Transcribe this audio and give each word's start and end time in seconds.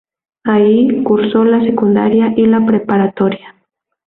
Ahí, 0.45 1.03
cursó 1.03 1.43
la 1.45 1.63
secundaria 1.63 2.33
y 2.35 2.47
la 2.47 2.65
preparatoria. 2.65 3.53